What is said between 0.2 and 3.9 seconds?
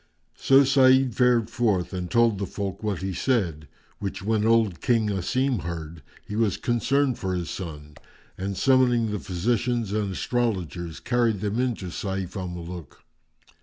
So Sa'id fared forth and told the folk what he said;